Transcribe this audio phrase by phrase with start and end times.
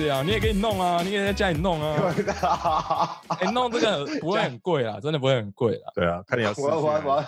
[0.00, 0.06] 酷哦！
[0.06, 2.14] 嗯，就这样，你也可以弄啊，你也可以在家里弄啊。
[3.40, 5.92] 哎、弄这个不会很贵啦，真的不会很贵啦。
[5.94, 7.24] 对啊，看你要试我我我，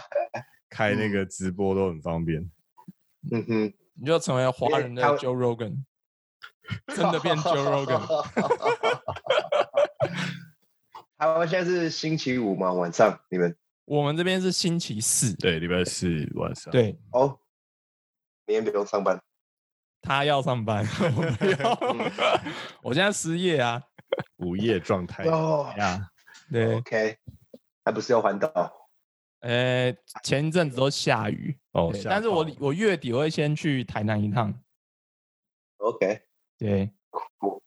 [0.71, 2.51] 开那个直播都很方便。
[3.31, 5.85] 嗯哼，你就成为华人的 Joe Rogan，
[6.95, 8.01] 真的变 Joe Rogan。
[11.19, 12.73] 台湾现在是星期五吗？
[12.73, 17.39] 晚上你们我们这边是星期四，对，礼拜四晚上。，对哦，
[18.47, 19.23] 明天不用上班。
[20.03, 20.85] 他要上班，
[21.17, 21.79] 我不要。
[22.83, 23.81] 我现在失业啊，
[24.39, 25.23] 午夜状态。
[25.25, 25.73] 哦。
[25.79, 26.11] 呀，
[26.51, 27.17] 对，，OK，
[27.85, 28.51] 还不是要环岛？
[29.41, 29.93] 呃，
[30.23, 34.53] 前一阵子都下雨，哦，但是我我月底我会先去台南一趟
[35.79, 36.21] ，OK，
[36.59, 37.63] 对，酷。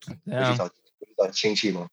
[0.00, 0.56] 怎样？
[0.56, 0.68] 找
[1.30, 1.88] 亲戚吗？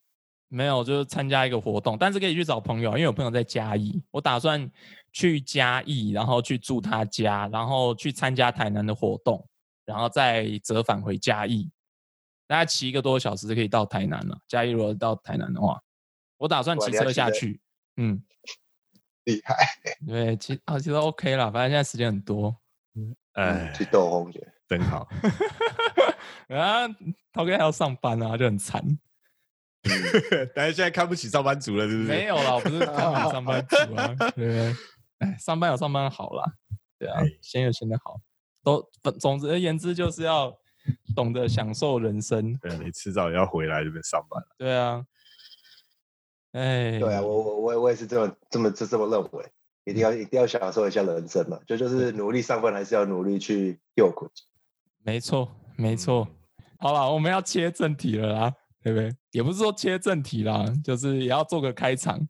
[0.47, 4.69] 没有，就是参加一个活动，但是可以去找朋友，因为我朋友在嘉义，我打算
[5.11, 9.47] 去嘉义，然后去住他家，然后去参加台南的活动，
[9.85, 11.69] 然后再折返回嘉义，
[12.47, 14.39] 大概骑一个多小时就可以到台南了。
[14.47, 15.81] 嘉义如果到台南的话，
[16.37, 17.59] 我打算骑车下去，
[17.97, 18.23] 嗯，
[19.25, 19.55] 厉害，
[20.07, 22.55] 对，其啊其实 OK 啦，反正现在时间很多。
[23.33, 24.45] 哎，去斗红姐。
[24.67, 25.07] 真好。
[26.49, 26.87] 啊，
[27.33, 28.83] 涛哥还要上班啊，就很惨。
[30.53, 32.09] 但是现在看不起上班族了，是不是？
[32.09, 34.75] 没有啦，我不是看不起上班族啊，对不对？
[35.19, 36.53] 哎，上班有上班好啦，
[36.97, 38.19] 对啊哎，闲有闲的好，
[38.63, 40.53] 都总总之而言之就是要
[41.15, 44.47] 懂得享受人生，对啊，你迟早也要回来这边上班了。
[44.57, 45.05] 对啊。
[46.53, 49.45] 哎，对啊，我我我也我也是这么这么这这么认为，
[49.85, 54.27] 一定要一定要享受一下人生嘛，就就是努力上班，还是要努力去诱苦。
[55.03, 56.27] 没错，没错。
[56.79, 59.15] 好了，我们要切正题了啦，对不对？
[59.29, 62.27] 也不是说切正题啦，就是也要做个开场。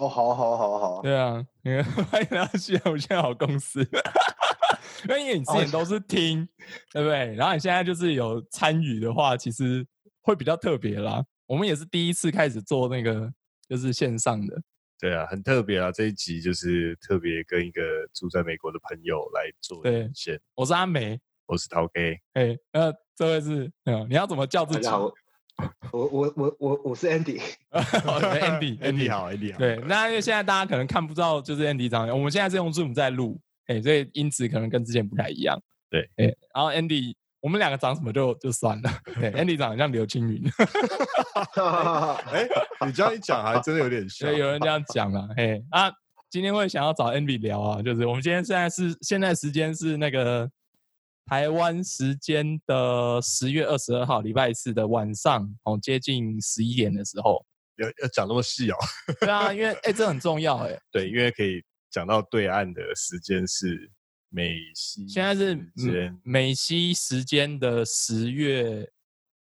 [0.00, 3.86] 哦，好好好好，对啊，因为欢迎来到西安无限好公司。
[5.06, 6.48] 因为你之前都是听，
[6.90, 7.34] 对不对？
[7.34, 9.86] 然后你现在就是有参与的话，其实
[10.22, 11.22] 会比较特别啦。
[11.46, 13.30] 我们也是第一次开始做那个，
[13.68, 14.62] 就是线上的。
[14.98, 15.92] 对啊，很特别啊！
[15.92, 17.82] 这一集就是特别跟一个
[18.14, 20.40] 住在美国的朋友来做对连线。
[20.54, 25.10] 我是阿梅，我是陶 K，哎，呃，这位是，嗯，你要怎么叫自己大家好，
[25.92, 29.58] 我我我我我是 Andy，？Andy，Andy，Andy 好，Andy 好。
[29.58, 35.60] 对，那因为现在大家可能看不到，就是 Andy 长相，我们现在是用 Zoom 在录，哎、所以音质可能跟之前不太一样。
[35.90, 38.90] 对，哎、然后 Andy，我们两个长什么就就算了。
[39.20, 40.42] 对，Andy 长得像刘青云，
[42.32, 42.48] 哎，
[42.86, 44.38] 你这样一讲，还真的有点像所以。
[44.38, 45.28] 有人这样讲了。
[45.36, 45.90] 嘿，啊，
[46.30, 50.48] 今天会想要找 Andy 聊啊，就是我们今天现在是现在时间是那个
[51.30, 57.46] 台湾时间的十月二十二号礼拜四的晚上，哦，接近十一点的时候。
[57.76, 58.76] 要要讲那么细哦？
[59.20, 63.88] 对啊，因为哎、这很重要哎、 对，因为可以讲到对岸的时间是
[64.28, 68.90] 美西，现在是时间嗯美西时间的十月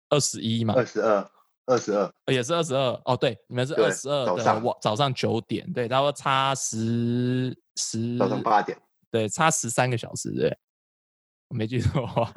[0.10, 1.32] 二十一嘛，二十二，
[1.66, 4.64] 二十二，呃也是二十二哦，对，你们是二十二的早上。
[4.64, 8.80] 晚早上九点，对，然后差十十早上八点，
[9.10, 10.56] 对，差十三个小时，对，我
[11.50, 12.32] 没记错的话，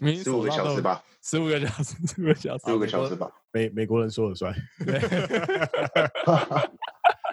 [0.00, 3.30] 明明十五个小时，吧，十五个小时，十五个小时，十五个小时吧。
[3.52, 4.54] 美美国人说了算。
[4.84, 4.98] 对，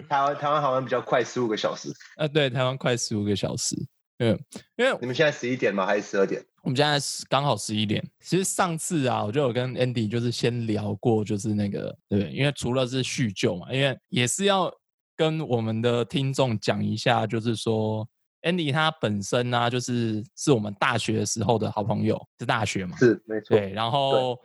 [0.09, 1.89] 台湾台湾好像比较快，十五个小时。
[2.15, 3.75] 啊，对，台湾快十五个小时，
[4.19, 4.37] 嗯，
[4.77, 5.85] 因为你们现在十一点吗？
[5.85, 6.43] 还是十二点？
[6.63, 8.03] 我们现在是刚好十一点。
[8.21, 14.73] 其实上次啊，我就有跟 Andy 就是先聊过，就是那个对，因为除了是叙旧嘛，因为也是要
[15.15, 18.07] 跟我们的听众讲一下，就是说
[18.45, 23.57] Andy 他本身呢、就是是我们大学的时候的好朋友，是大学嘛，是没错。
[23.57, 24.39] 对，然后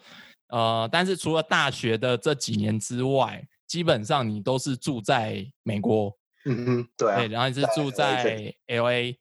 [0.48, 6.16] 呃，但是除了大学的这几年之外，基本上你都是住在美国，
[6.46, 7.28] 嗯哼，对啊对，。
[7.28, 9.16] 然后你是住在 L A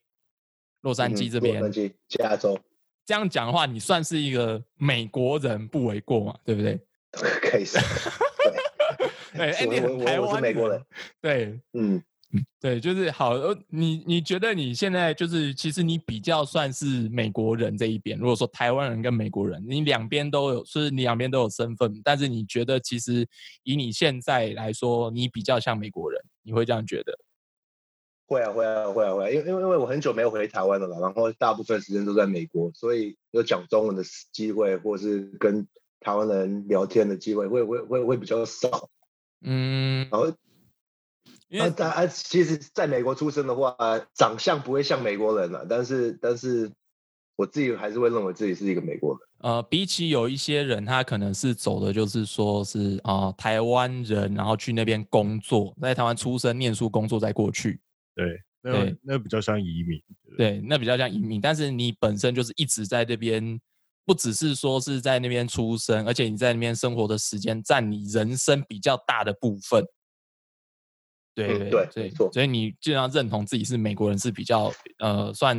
[0.80, 2.58] 洛杉矶嗯这边，洛杉矶、加州，
[3.04, 6.80] 这样讲的话，你算是一个美国人不为过嘛，对不对？
[7.42, 7.78] 可以是。
[9.34, 10.82] 对 是，Andy 台湾是美国人。
[11.20, 12.02] 对嗯，
[12.60, 13.30] 对，就是好。
[13.30, 18.18] 呃，你你觉得你现在就是，其实你比较算是美国人这一边。
[18.18, 23.26] 如果说台湾人跟美国人，你两边都有，是你两边都有身份，但是你觉得其实
[23.64, 27.18] 以你现在来说，你比较像美国人，你会这样觉得？
[28.26, 35.66] 会啊会啊会啊会啊，因为因为因为我很久没有回台湾了啦，然后大部分时间都在美国，所以有讲中文的机会，或是跟
[35.98, 38.88] 台湾人聊天的机会，会会会会比较少。
[39.42, 40.32] 嗯，然后，
[41.50, 43.76] 因为然后但啊，其实在美国出生的话，
[44.14, 46.70] 长相不会像美国人了，但是但是
[47.36, 49.20] 我自己还是会认为自己是一个美国人。
[49.40, 57.80] 呃，比起有一些人，他可能是走的就是说是啊、呃台湾人，然后去那边工作，在台湾出生、念书、工作再过去。
[58.14, 59.98] 对，那那比较像移民。
[60.22, 63.58] 对对对，那比较像移民，但是你本身就是一直在这边，
[64.04, 69.82] 不只是说是在那边出生，而且你在那边生活的时间占你人生比较大的部分。
[71.48, 75.58] 对对嗯对所以你基本上认同自己是美国人是比较呃算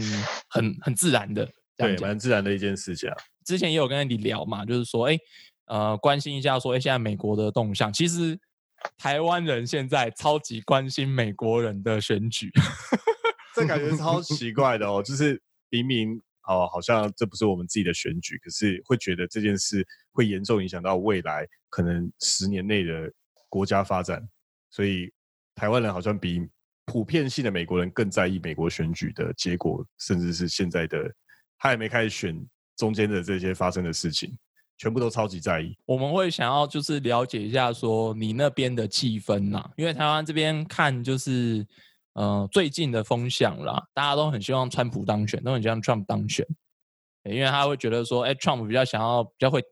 [0.50, 1.46] 很很自然的
[1.78, 1.98] 这对。
[1.98, 3.16] 蛮自然的一件事情啊。
[3.46, 5.18] 之前也有跟你聊嘛，就是说，哎，
[5.66, 8.40] 呃，关心一下说，哎，现在美国的动向，其实
[8.98, 12.52] 台湾人现在超级关心美国人的选举。
[13.56, 23.12] 这感觉超 奇怪的哦，就是明明哦，好像这不是我们自己的选举，可是会觉得这件事会严重影响到未来可能十年内的
[23.50, 24.28] 国家发展，
[24.70, 25.12] 所以
[25.62, 26.42] 台湾人好像比
[26.88, 30.98] 普遍性的美国人更在意美国选举的结果，甚至是现在的
[31.60, 32.36] 他还没开始选
[32.76, 34.36] 中间的这些发生的事情，
[34.80, 35.78] 全部都超级在意。
[35.86, 41.64] 我们会想要就是了解一下说你那边的气氛啦，因为台湾这边看就是
[42.14, 46.44] 呃最近的风向啦，大家都很希望川普当选，都很希望 Trump 当选，
[47.26, 49.64] 因为他会觉得说，哎，Trump 比较想要比较会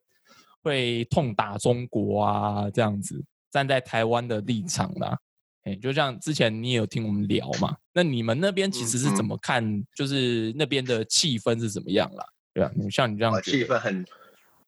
[0.61, 5.17] 会痛打中国啊这样子，站在台湾的立场啦。
[5.63, 9.83] 哎，就像之前你也有听我们聊嘛，那你们那边其实是怎嗯么看？
[9.95, 12.25] 就是那边的气氛是怎么样啦？
[12.53, 14.05] 对啊，你像你这样气氛很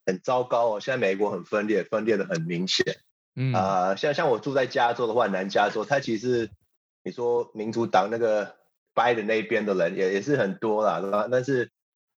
[0.06, 0.80] 很糟糕哦。
[0.80, 2.86] 现在美国很分裂，分裂的很明显。
[3.36, 6.50] 嗯啊、像像我住在加州的话，南加州，它其实
[7.04, 8.56] 你说民主党那个
[8.94, 11.30] 白的那边的人也也是很多啦，对吧？
[11.32, 11.72] 但是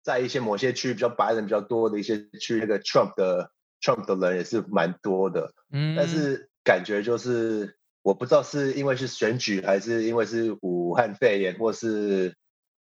[0.01, 3.51] 在一些某些区比较白人比较多的一些区，那个 Trump 的
[3.81, 5.53] Trump 的人也是蛮多的。
[5.74, 12.36] 嗯，但是感觉就是我不知道是因为是选举，还是因为是武汉肺炎，或是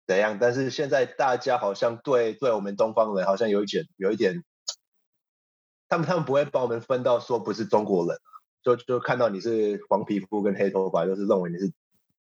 [0.06, 0.38] 怎样。
[0.40, 4.44] 但是现在大家好像对对我们东方人好像有一点有一点，
[5.88, 8.18] 他们他们不会把我们分到说不是中国人，
[8.62, 11.72] 就就看到你是黄皮肤跟黑头发，就是认为你是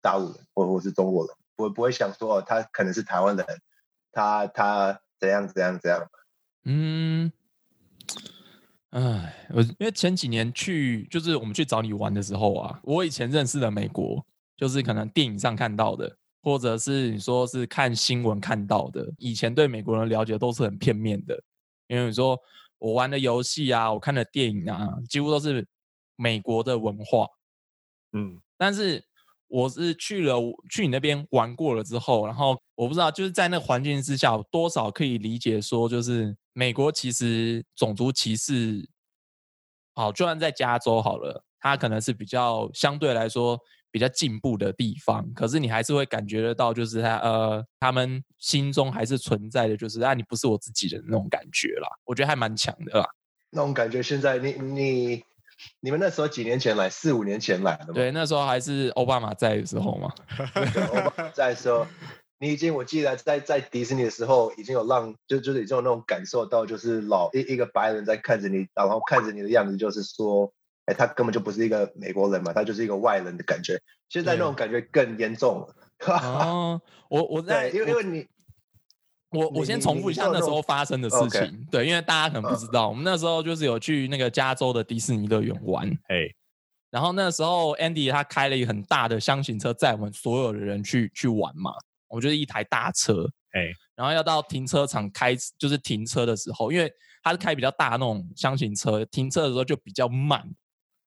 [0.01, 3.45] 大陆人或或是中国人，不不会想说哦他可能是台湾人，
[4.13, 6.09] 他他怎样怎样怎样。
[6.65, 7.33] 嗯，
[8.95, 14.25] 哎，我因为前几年去，就是我们去找你玩的时候啊，我以前认识的美国，
[14.57, 21.43] 就是可能电影上看到的，或者是你说是看新闻看到的，以前对美国人了解都是很片面的，
[21.89, 22.39] 因为你说
[22.79, 25.67] 我玩的游戏啊，我看的电影啊，几乎都是
[26.15, 27.27] 美国的文化，
[28.13, 29.05] 嗯，但是
[29.49, 30.39] 我是去了
[30.71, 38.89] 去你那边玩过了之后，然后我不知道就是在那个环境之下，多少可以理解说，就是美国其实种族歧视，
[39.95, 43.59] 好，就算在加州好了，它可能是比较相对来说
[43.91, 53.07] 比较进步的地方，可是你还是会感觉得到，就是他呃，他们心中还是存在的，就是啊，你不是我自己人那种感觉啦，我觉得还蛮强的啦。
[53.51, 55.25] 那种感觉，现在你你
[55.81, 57.93] 你们那时候几年前来，四五年前来的嘛？
[57.95, 60.13] 对，那时候还是奥巴马在的时候嘛。
[60.93, 61.87] 奥巴马在说，
[62.45, 70.53] 你已经我记得在在迪士尼的时候，已经有让就就是已经有那种感受到，就是老一一个白人在看着你，然后看着你的样子，就是说，
[70.85, 73.81] 哎，他根本就不是一个美国人嘛，他就是一个外人的感觉。
[74.11, 75.75] 现在那种感觉更严重了。
[76.07, 78.27] 哦， 我我在，因为因为你
[79.31, 86.29] 我我先重复一下那时候发生的事情，对，因为大家可能不知道，我们那时候就是有去那个加州的迪士尼乐园玩，哎，
[86.91, 91.73] 然后那时候 Andy 他开了一个很大的箱型车，载我们所有的人去去玩嘛，
[92.09, 96.93] 我就是一台大车，哎，然后要到停车场开，就是停车的时候，因为
[97.23, 100.41] 他是开比较大那种箱型车，停车的时候就比较慢，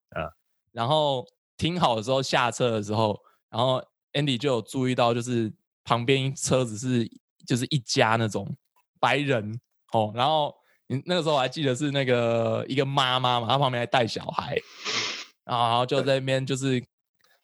[0.10, 0.28] 啊，
[0.72, 1.26] 然后
[1.58, 3.18] 停好的时候下车的时候，
[3.50, 3.82] 然后
[4.14, 7.10] Andy 就有注意到，就是旁边车子是
[7.46, 8.56] 就是一家那种
[9.00, 9.60] 白人
[9.94, 10.54] 哦，然后
[10.88, 14.58] 你那个时候我还记得是那个一个妈妈嘛，她旁边还带小孩，
[15.46, 16.84] 然后就在那边就是。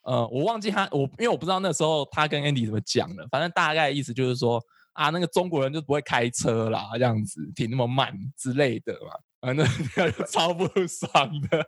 [0.04, 4.62] 呃，我忘记他，我因为我不知道那时候他跟 Andy 怎么讲的，反正大概意思就是说
[4.94, 9.66] 啊，那个中国人就不会开车啦，这样子停那么慢之类的嘛，反正
[10.30, 11.66] 超不爽的。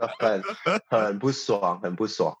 [0.18, 0.42] 很
[0.88, 2.34] 很不爽，很不爽。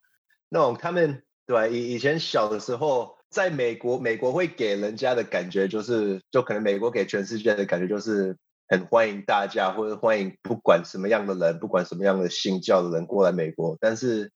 [0.48, 8.36] 那种他们对以以前小的时候，在美国，美国会给人家的感觉就是，就可能美国给全世界的感觉就是
[8.68, 13.76] 很欢迎大家，或者欢迎不管什么样的人，不管什么样的信教的人过来美国。
[13.80, 14.32] 但是，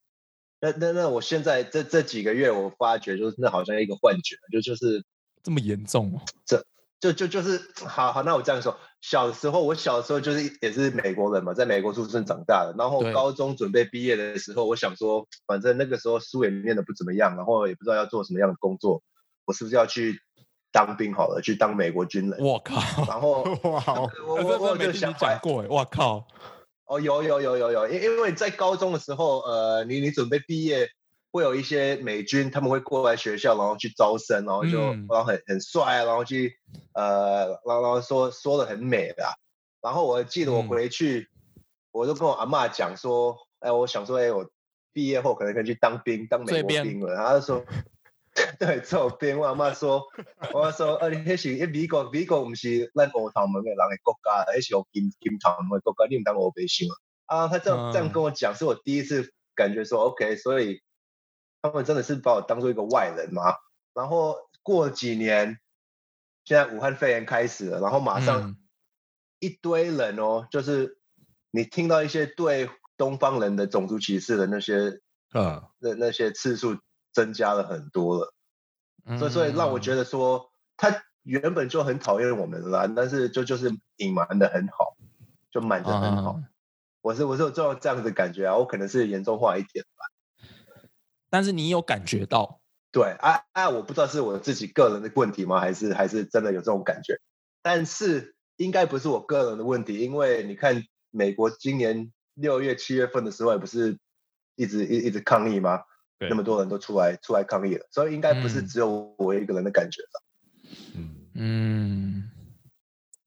[0.65, 5.05] 那那那我现在这这几个月，我发觉就是那好像一个幻觉，就就是
[5.43, 6.21] 这么严重哦？
[7.01, 19.03] 就就就是好好，那我这样说，小时候我小时候就是也是美国人嘛，在美国出生长大的，然后高中准备毕业的时候，我想说，反正那个时候书也念的不怎么样，然后也不知道要做什么样的工作，
[19.45, 20.23] 我是不是要去
[20.73, 22.41] 当兵好了，去当美国军人？
[22.41, 22.81] 我靠！
[23.07, 26.27] 然后哇哦， 我这我我就想法讲过哎，我靠！
[26.87, 30.89] 哦，有有有有有，因因为在高中的时候，呃，你你准备毕业，
[31.33, 36.59] 会有一些美军他们会过来学校，然后去招生，然后就、嗯然后很很帅啊，然后去
[36.93, 39.35] 呃，然后然后说说的很美啦。
[39.81, 41.29] 然后我记得我嗯回去，
[41.91, 44.49] 我就跟我阿嬷讲说，哎，我想说，哎，我
[44.93, 47.15] 毕业后可能可以去当兵，当美国兵了。
[47.15, 47.65] 然后他就说。
[48.59, 50.03] 对，做兵，我阿妈说，
[50.53, 56.89] 我说，呃，迄是，迄美国，美國唔是咱乌头门的人的国家，迄是有金金头门的国家，你唔當我北星
[57.27, 57.49] 啊？
[57.49, 60.83] 他這樣這樣跟我讲，是我第一次感觉说，OK，所以
[61.63, 63.43] 他们真的是把我当做一个外人嘛。
[63.95, 65.59] 然后过几年，
[66.45, 68.57] 现在武汉肺炎开始了，然后马上嗯
[69.39, 70.99] 一堆人哦，就是
[71.51, 75.01] 你听到一些对东方人的种族歧视的那些
[75.31, 76.79] 啊，那那些次數
[77.15, 78.35] 增加了很多了。
[79.19, 84.97] 所以所以让我觉得，说，他原本就很讨厌我们了，但是就就是隐瞒的很好，
[85.51, 86.33] 就瞒的很好。
[86.33, 86.45] 啊
[87.05, 90.49] 我是我是有这种这样子的感觉啊，我可能是严重化一点吧。
[91.29, 97.21] 但是你有感觉到，对啊啊，我不知道是我自己个人的问题吗，还是还是真的有这种感觉？
[97.61, 103.99] 但是应该不是我个人的问题，因为你看美国今年六月七月份的时候，也不是
[104.57, 105.83] 一直一一直抗议吗？
[106.19, 110.21] 对那么多人都出来出来抗议了，所以应该不是嗯只有我一个人的感觉吧。
[110.95, 112.31] 嗯，嗯，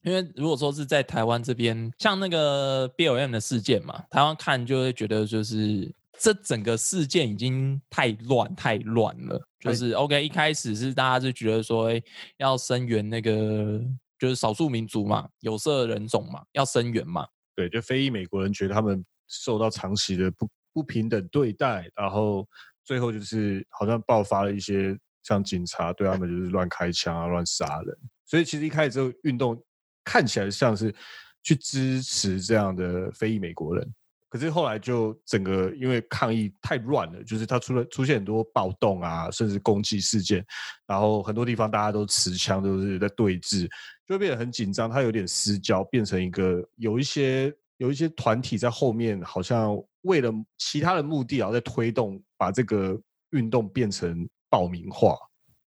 [0.04, 9.42] 因为如果说是在台湾这边，像那个 BLM 的事件嘛，台湾看就会觉得就是这整个事件已经太乱太乱了。
[9.60, 12.02] 就哎是 OK，一开始是大家就觉得说，哎，
[12.38, 13.82] 要声援那个
[14.18, 17.28] 就是少数民族嘛，有色人种嘛，要声援嘛。
[17.56, 22.48] 对，就非裔美国人觉得他们受到长期的不不平等对待，然后
[22.88, 29.62] 最后就是好像爆发了一些像警察对他们就是乱开枪啊、乱杀人，所以其实一开始这个运动
[30.06, 30.96] 看起来像是
[31.44, 33.94] 去支持这样的非裔美国人，
[34.30, 40.46] 可是后来就整个因为抗议太乱了，就是它出了出现很多暴动啊，甚至攻击事件，
[40.86, 43.70] 然后很多地方大家都持枪，都是在对峙，
[44.08, 49.78] 就变得很紧张，它有点失焦，变成一个有一些有一些团体在后面，好像
[50.08, 53.00] 为了其他的目的，然后在推动把这个
[53.32, 55.18] 运动变成暴民化，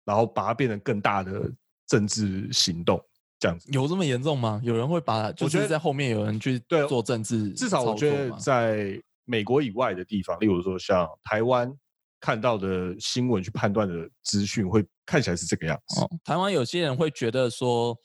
[0.04, 1.50] 然后把它变成更大的
[1.86, 3.02] 政治行动，
[3.38, 3.68] 这样子。
[3.72, 4.60] 有这么严重吗？
[4.62, 11.72] 有人会把就我觉得是在后面有人去对做政治至少我觉得在美国以外的地方，例如说像台湾
[12.20, 16.00] 看到的新闻去判断的资讯，会看起来是这个样子。
[16.00, 17.96] 哦，台湾有些人会觉得说，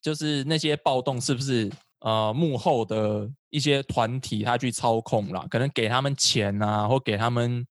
[0.00, 7.66] 就是那些暴动是不是呃幕后的一些团体他去操控啦，可能给他们钱啊，或给他们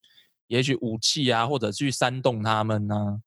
[0.47, 3.19] 也许武器啊，或者去煽动他们呢、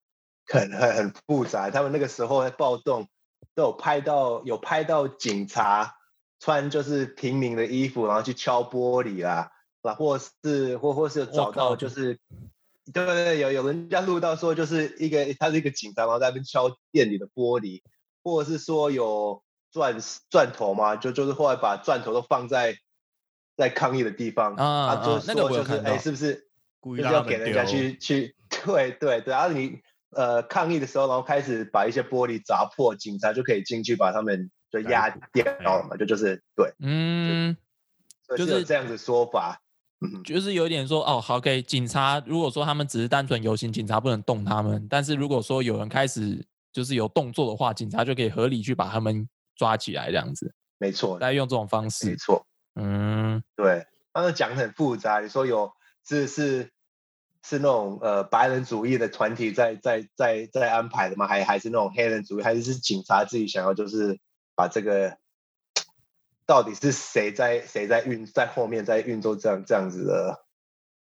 [0.47, 1.71] 很很很复杂。
[1.71, 3.09] 他们那个时候在暴动，
[3.55, 5.95] 都有拍到有拍到警察
[6.41, 9.51] 穿就是平民的衣服，然后去敲玻璃啦，
[9.83, 12.19] 啊，或是或或是有找到就是。
[12.91, 17.83] 对对对，有有人家录到说，就是一个他是一个警察，然后在那边敲店里的玻璃，
[18.25, 19.97] 或者是说有钻
[20.31, 22.77] 钻头嘛，就就是后来把钻头都放在
[23.57, 26.49] 在抗议的地方啊啊就是那个说就是哎，是不是
[26.81, 27.97] 故意要给人家去。
[27.99, 28.35] 去，
[28.65, 37.57] 对对对，然后你呃抗议的时候，然后开始把一些玻璃砸破，警察就可以进去把他们就压掉了嘛，就就是对，嗯，
[38.37, 39.61] 就是这样子说法，
[40.01, 52.47] 嗯，就是有点说哦，好，OK，警察如果说他们只是单纯游行，警察不能动他们，但是如果说有人开始就是有动作的话，警察就可以合理去把他们抓起来，这样子，没错，来用这种方式没式，错，
[52.77, 53.43] 嗯。
[53.57, 55.73] 对，他们讲得很复杂，你说有
[56.07, 56.71] 是是
[57.45, 61.27] 是那种呃白人主义的团体在在在在安排的吗？
[61.27, 64.19] 还还是那种黑人主义，还是是警察自己想要就是
[64.55, 65.19] 把这个
[66.47, 70.47] 到底是谁在谁在运在后面在运作这样这样子的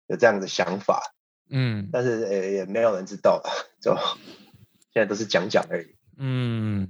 [0.07, 1.03] 有这样的想法，
[1.51, 3.43] 嗯但是呃也没有人知道，
[3.81, 3.97] 就
[4.95, 5.97] 现在都是讲讲而已。
[6.17, 6.89] 嗯，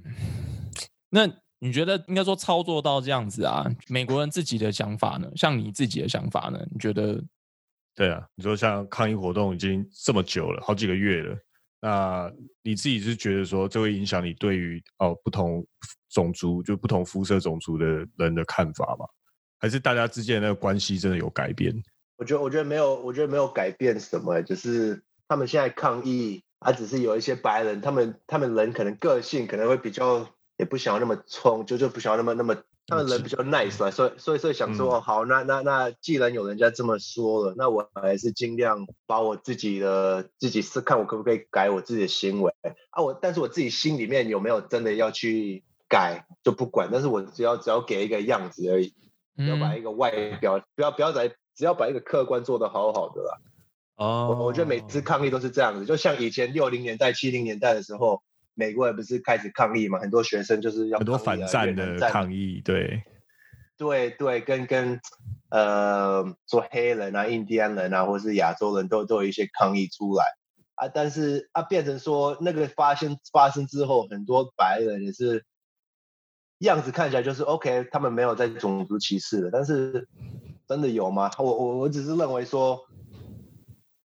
[1.09, 1.27] 那
[1.59, 3.65] 你觉得应该说操作到这样子啊？
[3.87, 5.29] 美国人自己的想法呢？
[5.35, 6.59] 像你自己的想法呢？
[6.71, 7.23] 你觉得？
[7.95, 11.37] 对啊，你说像抗议活动已经这么久了，好几个月了，
[11.81, 15.65] 那你自己是觉得说这会影响你对于哦不同
[16.11, 17.85] 种族就不同肤色种族的
[18.17, 19.05] 人的看法吗？
[19.59, 21.73] 还是大家之间的那个关系真的有改变？
[22.17, 32.55] 我觉得我觉得没有，我觉得没有改变什么，就是他们现在抗议，啊，只是有一些白人，他们他们人可能个性可能会比较，也不想要那么冲，就就不想要那么那么，
[32.87, 34.97] 他们人比较 nice 嘛，所以所以所以想说，嗯。
[34.97, 42.53] 哦，好，那那那既然有人家这么说了，那我还是尽量把我自己的自己是看我可不可以改我自己的行为。
[42.89, 48.93] 啊，我但是我自己心里面有没有真的要去改就不管，但是我只要只要给一个样子而已。
[49.35, 49.77] 不要把嗯。
[49.77, 50.11] 一个外
[50.41, 53.37] 表，不要不要在，只要把一个客观做得好好的啦。
[53.97, 58.21] 哦我我觉得每次抗议都是这样子，就像以前六零年代、七零年代的时候，
[58.59, 63.03] 美国也不是开始抗议嘛，很多学生就是要很多反战的抗议，对，
[63.77, 64.99] 对对，跟跟
[65.51, 70.25] 呃说黑人啊、印第安人啊，或是亚洲人都都有一些抗议出来
[70.73, 75.45] 啊，但是啊变成说那个发生发生之后，很多白人也是
[76.57, 80.07] 样子看起来就是 OK，他们没有在种族歧视了，但是
[80.67, 81.29] 真的有吗？
[81.37, 82.79] 我我我只是认为说。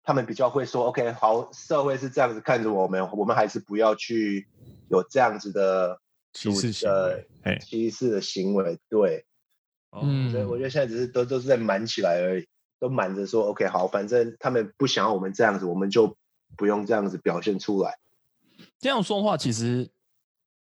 [0.04, 4.48] 他们比较会说，OK，好，社会是这样子看着我们，我们还是不要去
[4.90, 6.00] 有这样子的
[6.34, 9.26] 歧视行呃为，哎，歧视的行为，对，
[10.02, 12.48] 嗯所以我觉得现在只是都都是在瞒起来而已，
[12.80, 16.18] 都瞒着说 OK 好，反正他们不想要我们这样子，我们就
[16.58, 18.00] 不用这样子表现出来。
[18.80, 19.90] 这样说话其实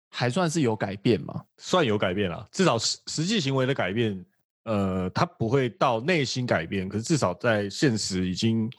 [0.09, 1.43] 还算是有改变嘛？
[1.57, 4.25] 算有改变了，至少实实际行为的改变，
[4.65, 8.69] 呃，他不会到内心改变，可是至少在现实已经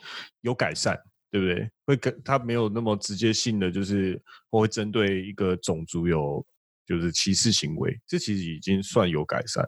[0.43, 0.97] 有改善，
[1.31, 1.71] 对不对？
[1.87, 6.45] 会跟他没有那么直接性的，就是我会针对一个种族有
[6.85, 9.65] 就是歧视行为，这其实已经算有改善，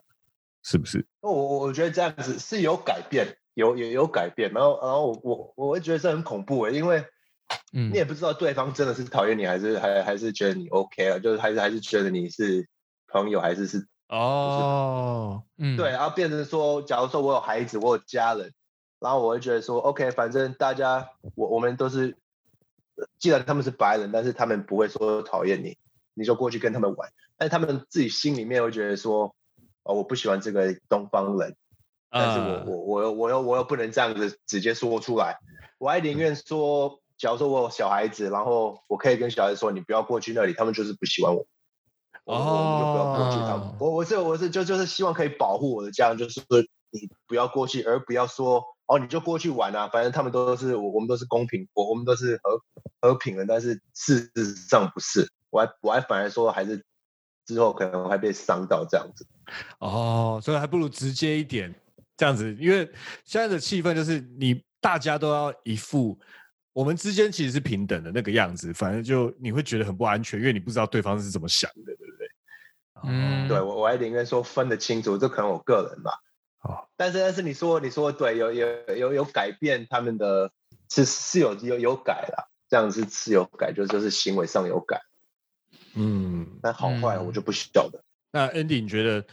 [0.65, 1.07] 是不是？
[1.21, 6.99] 我我我觉得这样子是有改变，有有有改变，然后然后我我我会觉得这很恐怖诶，因为
[7.73, 12.69] 嗯你也不知道对方真的是讨厌你，还是还还是觉得你 OK 了，就是还是还是觉得你是
[13.07, 18.53] 朋友，还是是哦，嗯，对，然后变成说，假如说我有孩子，我有家人，
[19.01, 22.17] 然后我会觉得说，OK，反正大家我我们都是，
[22.97, 25.77] 呃既然他们是白人，但是他们不会说讨厌你，
[26.15, 29.35] 你就过去跟他们玩，但是他们自己心里面会觉得说，
[29.83, 31.55] 哦，我不喜欢这个东方人，
[32.09, 35.39] 但是我啊我我又我又我又不能这样子直接说出来，
[35.77, 41.47] 我还宁愿说，假如说我有小孩子，然后我可以跟小孩子说，你不要过去那里，他们就是不喜欢我。
[42.29, 52.61] 我我我就不要过去，他们哦我我是我是就就是希望可以保护我的家人，就是说你不要过去，而不要说哦你就过去玩啊，反正他们都是我我们都是公平，我我们都是和
[53.01, 56.85] 和平的，但是事实上不是，我还我还反而说还是
[57.47, 59.27] 之后可能还被伤到这样子。
[59.79, 61.75] 哦，所以还不如直接一点
[62.17, 62.85] 这样子，因为
[63.25, 66.19] 现在的气氛就是你大家都要一副
[66.75, 71.88] 我们之间其实是平等的那个样子，反正就你会觉得很不安全，因为你不知道对方是怎么想的？
[73.05, 76.13] 嗯对我我还宁愿说分得清楚，这可能我个人吧。
[76.63, 80.51] 哦但是但是你说你说对，有有有有改变他们的，
[80.91, 85.01] 是是有有有改了，这样是是有改，就就是行为上有改，
[85.95, 88.03] 嗯，但好坏嗯我就不晓得。
[88.33, 89.25] 那 Andy，你觉得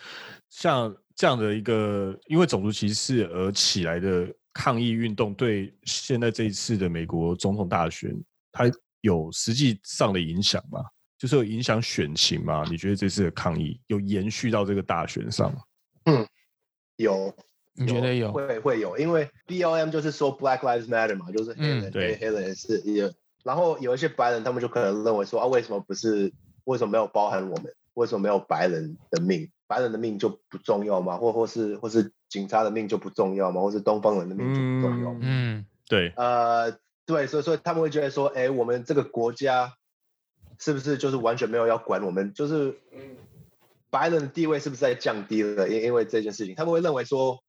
[0.49, 8.15] 像这样的一个因为种族歧视而起来的抗议运动，对现在这一次的美国总统大选，
[8.51, 10.79] 它有实际上的影响吗？
[11.25, 12.63] 就是有影响选情吗？
[12.69, 15.61] 你觉得这次的抗议有延续到这个大选上吗？
[16.05, 16.27] 嗯
[16.97, 17.33] 有，
[17.73, 18.31] 你觉得有？
[18.31, 23.11] 会会有，因为 B L M 就是说 Black Lives Matter 嘛，就是黑嗯人、对黑黑人是也，
[23.43, 26.31] 然后有一些白人他们就可能认为说啊，为什么不是
[26.65, 27.73] 为什么没有包含我们？
[27.95, 29.49] 为什么没有白人的命？
[29.65, 31.17] 白人的命就不重要吗？
[31.17, 33.61] 或或是或是警察的命就不重要吗？
[33.61, 35.19] 或是东方人的命就不重要吗？
[35.23, 39.73] 嗯对，呃，对，所以所以他们会觉得说，哎，我们这个国家
[40.59, 42.33] 是不是就是完全没有要管我们？
[42.33, 42.77] 就是
[43.89, 45.69] 白人的地位是不是在降低了？
[45.69, 47.43] 因因为这件事情，他们会认为说，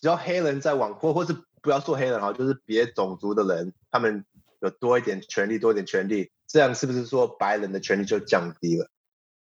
[0.00, 4.24] 只要黑人在往或或是不要说黑人哈，就是别种族的人，他们
[4.60, 8.90] 有多一点权利，多一点权利，这样是不是说白人的权利就降低了？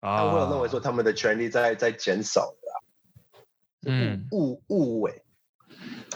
[0.01, 2.75] 他们会有认为说他们的权利在在减少的、啊，
[3.87, 5.23] 嗯误误误伪。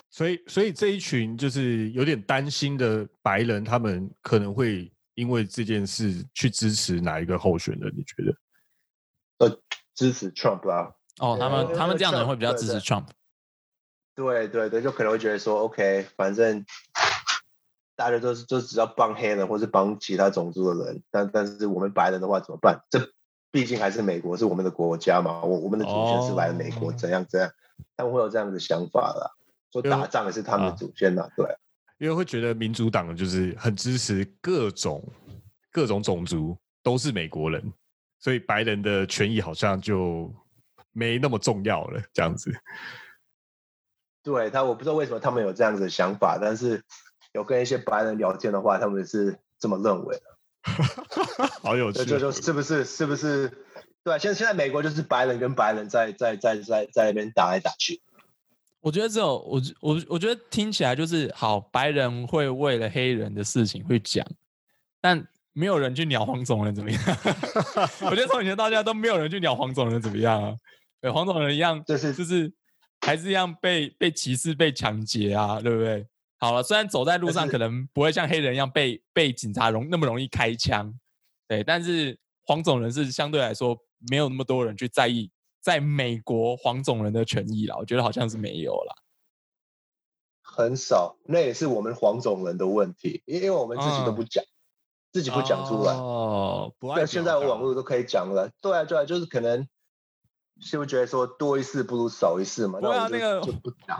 [0.09, 7.93] 所以，所以这一群就是有点担心的白人，他们可能会因为这件事去支持哪一个候选人？
[7.97, 8.37] 你觉得？
[9.39, 9.59] 呃
[9.95, 13.07] 支持 Trump 啦、哦，他们他们这样的人会比较支持 Trump。
[14.15, 16.65] 对对对，就可能会觉得说，OK，反正
[17.97, 22.83] 大家都是就只要帮黑人或是帮其他种族的人，但但是我们白人的话怎么办？
[22.89, 23.13] 这
[23.51, 27.51] 毕竟还是美国，是我们的国家嘛，我我们的祖先是来自美国，哦怎样怎样，
[27.97, 29.33] 他们会有这样的想法啦。
[29.73, 31.47] 说打仗也是他们的啊祖先呐、对。
[32.03, 35.01] 因为会觉得民主党就是很支持各种
[35.71, 37.73] 各种种族都是美国人，
[38.19, 40.29] 所以白人的权益好像就
[40.91, 42.53] 没那么重要了，这样子。
[44.25, 46.83] 对他，我不知道为什么他们有这样子的想法，但是
[47.35, 50.25] 有跟一些白人聊天的话，他们是这么认为的。
[51.63, 53.49] 好有趣这就就是不是是不是？
[54.03, 58.03] 对啊，现在现在美国就是白人跟白人在在在在在那边打来打去。
[58.83, 64.27] 我觉得只有，我我我觉得听起来就是好，白人会为了黑人的事情会讲，
[65.01, 67.01] 但没有人去鸟黄种人怎么样？
[68.03, 70.57] 我觉得从以前到现在都没有人去鸟黄种人怎么样啊？
[71.01, 72.53] 对，黄种人一样，就是就是
[73.01, 76.05] 还是一样被被歧视、被抢劫啊，对不对？
[76.39, 80.93] 好了，虽然走在路上可能不会像黑人一样被被警察容那么容易开枪，
[81.47, 83.79] 对，但是黄种人是相对来说
[84.11, 85.31] 没有那么多人去在意，
[85.63, 88.95] 在美国黄种人的权益啦，我觉得好像是没有啦。
[90.43, 94.45] 很少，那也是我们黄种人的问题，因因为我们自己都不讲，
[95.13, 95.95] 自己不讲出来。
[95.95, 98.51] 哦，不爱对，现在表达网络都可以讲了。
[98.61, 99.67] 对啊，对啊，就是可能
[100.61, 102.81] 是不是觉得说多一事不如少一事嘛？
[102.81, 103.41] 对啊，那个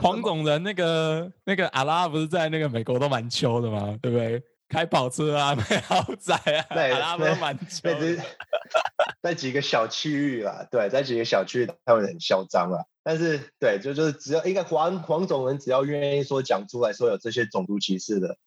[0.01, 4.43] 黄种人那个那个阿拉不是在那个美国都蛮秋的嘛，对不对？
[4.73, 8.19] 开跑车啊， 买豪宅啊，对 阿拉不都蛮秋那只。
[9.21, 12.83] 在几个小区域啦，对，在几个小区域他们很嚣张啊。
[13.03, 18.37] 但是对，就就是只要应该黄黄种人只要愿意说讲出来说有这些种族歧视的，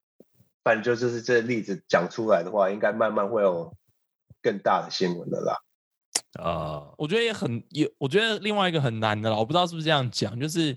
[0.65, 3.75] 反正就就是这例子讲出来的话，应该慢慢会有
[4.43, 5.59] 更大的新闻的啦。
[6.43, 10.77] 啊，我觉得也很也，我觉得另外一个很难的啦，我不知道是不是这样讲，就是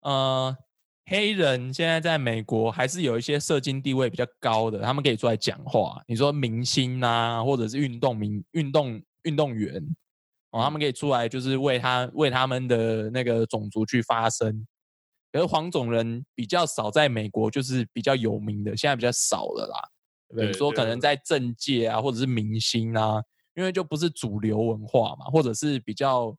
[0.00, 0.56] 呃，
[1.06, 6.02] 黑人现在在美国还是有一些社经地位比较高的，他们可以出来讲话。
[6.06, 9.76] 你说明星啊，或者是运动明运动运动员
[10.50, 14.66] 哦，他们可以出来就是为他为他们的那个种族去发声。
[15.30, 19.88] 可是黄种人比较少在美国，就是比较有名的，现在比较少了啦。
[20.28, 20.46] 对不对？
[20.46, 23.22] 你说可能在政界啊，或者是明星啊，
[23.54, 26.34] 因为就不是主流文化嘛，或者是比较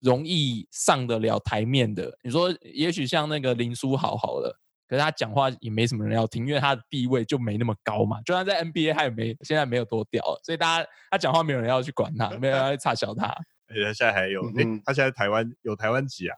[0.00, 2.16] 容易上得了台面的。
[2.22, 8.20] 你说，也许像那个林书豪好了，可是他讲话也没什么人要听，因为他的地位就没那么高嘛。
[8.22, 13.26] 就算在 NBA，他也没现在没有多屌，所以大家他讲话没有人要去管他，没有人要去插小他。
[13.70, 14.42] 而 且他现在还有，
[14.84, 16.34] 他现在台湾有台湾籍啊，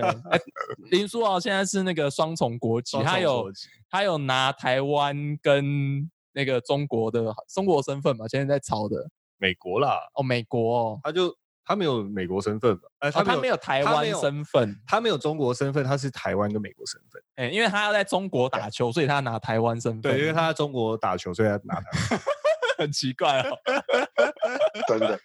[0.90, 3.52] 林书豪现在是那个双重国籍，他有
[3.90, 12.88] 他有拿台湾跟那个中国的中国身份嘛，现在在炒的美国啦，哦，美国哦，他就他没有美国身份吧？
[13.00, 17.20] 呃，哦他没有台湾他没有身份，他没有中国身份，他是台湾跟美国身份。
[17.34, 20.00] 哎、因为他要在中国打球，所以他拿台湾身份。
[20.00, 22.20] 对，因为他在中国打球，所以他拿台湾。
[22.78, 23.56] 很奇怪哦。
[24.86, 25.18] 真的，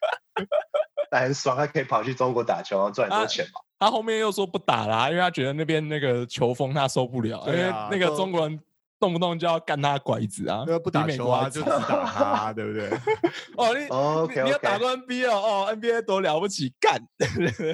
[1.11, 3.61] 但很爽，他可以跑去中国打球，然后赚很啊多钱嘛。
[3.77, 8.59] 他后面又说不打啦、因为他觉得那边那个球风他受不了，因为那个中国人
[9.01, 12.05] 动不动就要干他拐子啊，不打球啊，国就只打
[12.45, 12.87] 他，对不对？
[13.57, 17.73] 哦，你哦你有打 NBA 哦，哦，NBA 多了不起，干，对。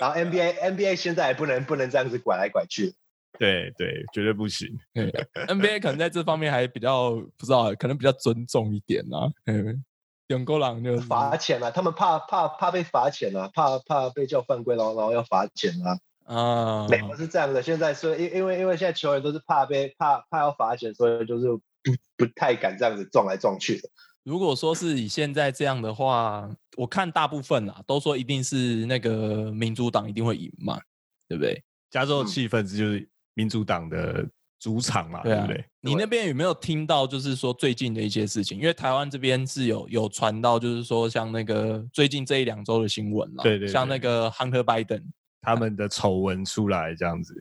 [0.00, 2.94] 然后 NBA NBA 现在也不能不能这样子拐来拐去。
[3.36, 4.68] 对对，绝对不行。
[4.94, 9.28] NBA 可能在这方面还比较不知道，可能比较尊重一点啊。
[9.46, 9.84] 嗯，
[10.28, 15.98] 永沟狼就罚钱啊，他们怕怕怕被罚钱啊，怕怕被叫犯规，然后然后要罚钱啊。
[16.24, 23.88] 啊，美国是这样的，现在所以因因为因为现在球员都是怕被怕怕要罚钱，所以就是不不太敢这样子撞来撞去的。
[24.22, 30.80] 如果说是以现在这样的话，我看大部分啊都说一定是那个民主党一定会赢嘛，
[31.28, 31.62] 对不对？
[31.90, 34.26] 加州气氛这就是民主党的
[34.58, 35.62] 主场嘛，对不对？
[35.80, 38.58] 你那边有没有听到，就是说最近的一些事情？
[38.58, 45.02] 因为台湾这边是有有传到，就是说像那个最近这一两周的新闻啦，对对像那对个 Hunter Biden，
[45.44, 47.34] 他们的丑闻出来这样子，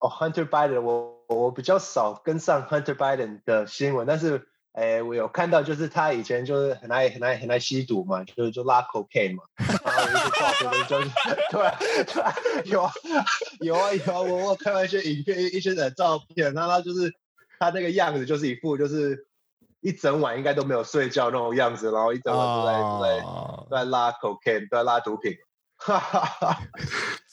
[0.00, 11.10] 哦，Hunter Biden，我我比较少跟上 Hunter Biden 的新闻，但是，诶，我有看到，就是他以前就是很爱很爱很爱吸毒嘛，就是就拉 cocaine 嘛，然后有一些照片就是
[11.50, 12.34] 对啊对啊
[12.66, 12.92] 有啊
[13.60, 17.12] 有啊有啊，我我看到一些影片，一一些的照片，然后他就是
[17.58, 19.26] 他那个样子就是一副就是
[19.80, 25.32] 一整晚应该都没有睡觉那种样子，然后一整晚都在都在在拉 cocaine，都在拉毒品，
[25.78, 26.58] 哈哈哈。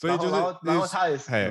[0.04, 1.50] 所以就是然后然后他也是哎，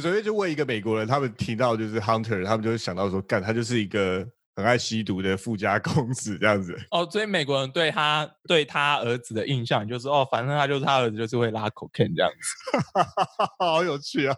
[0.00, 4.24] 所以就问一个美国人，他们提到就是 Hunter，他们就会想到说，干他就是一个
[4.54, 6.78] 很爱吸毒的富家公子这样子。
[6.92, 12.78] 哦，所以美国人对他对他儿子的印象就是哦，反正他就是他儿子就是会拉 cocaine 这样子。
[13.58, 14.36] 好有趣啊！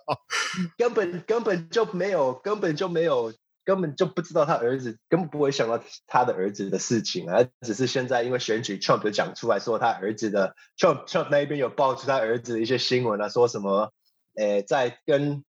[0.79, 3.31] 根本根本就没有，根本就没有，
[3.65, 7.47] 根本就不知道他儿子，根本不会想到他的儿子的事情啊。
[7.61, 13.93] 只是现在因为选举，Trump 就讲出来说他儿子的 Trump Trump 那一边有爆出他儿子的一些新闻啊，说什么，
[14.35, 15.45] 诶，在跟，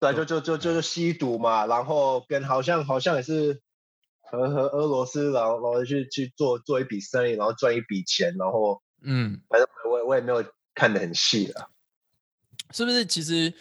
[0.00, 3.60] 对，就就就就就吸毒嘛，然后跟好像好像也是
[4.20, 10.44] 和和俄罗斯，然后然后去去做做一笔生意，然后赚一笔钱，然后嗯，反正我我也没有
[10.74, 11.68] 看得很细啊。
[12.72, 13.04] 是不是？
[13.06, 13.52] 其实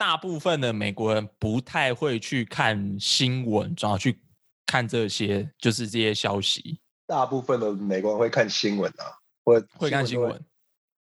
[0.00, 4.18] 大部分的美国人不太会去看新闻，然后去
[4.64, 10.42] 看这些，就是这些消息，大部分的美国人会看新闻啊，会会看新都闻。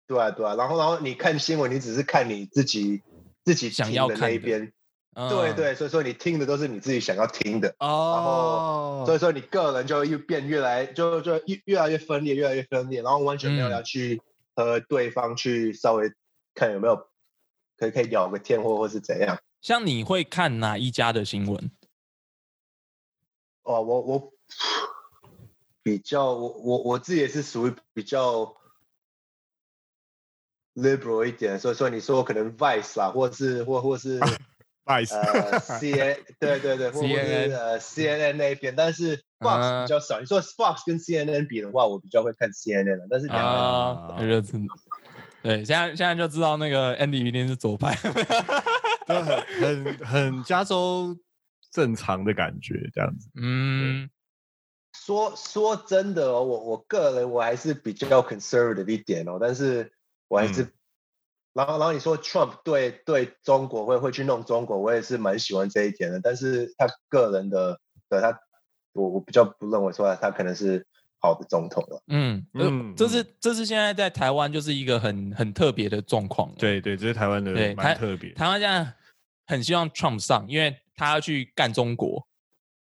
[0.08, 3.02] 对啊，对啊，然后然后你看新闻，你只是看你自己
[3.46, 4.74] 自己想要的那一边，
[5.16, 9.04] 嗯对，对，所以说你听的都是你自己想要听的，哦。
[9.06, 13.72] 所以说你个人就又变越来就就越越来越分裂，越来越分裂，然后完全没有嗯。
[13.72, 14.22] 要去
[14.54, 16.12] 和对方去稍微
[16.54, 17.08] 看有没有
[17.82, 21.72] 可以可以聊个天或或是怎样，像你会看哪一家的新闻？
[23.64, 24.34] 哦，我我
[25.82, 28.56] 比较我我我自己也是属于比较
[30.76, 34.20] liberal 一点，所以说你说可能 Vice 啦，或是或或是
[34.86, 40.20] Vice 呃 C N 对对对，或或是 CNN 呃 C N N 那边，但是 Fox 啊比较少。
[40.20, 44.18] 你说 Fox 跟 C N N 比的话，我比较会看 C N N 的，但是两个啊。
[45.44, 47.96] 对，现在现在就知道那个 Andy 一定是左派。
[49.08, 51.18] 就很很很加州
[51.72, 53.30] 正常的感觉，这样子。
[53.36, 54.10] 嗯，
[54.94, 59.92] 说说真的哦，我我个人我还是比较 conservative 一点哦，但是
[60.28, 60.72] 我还是，嗯
[61.54, 67.78] 然后然后你说 Trump 对对中国会会去弄中国，我也是蛮喜欢这一点的，但是他个人的
[68.08, 68.40] 对他，
[68.94, 70.88] 我我比较不认为说他他可能是
[71.22, 72.04] 好的总统了。
[72.08, 78.34] 嗯嗯嗯，这是这是现在在台湾就是一个很很特别的状况。，对对，这是台湾的对台蛮特别。
[78.34, 78.94] 台湾现在
[79.46, 82.28] 很希望 Trump 上，因为他要去干中国，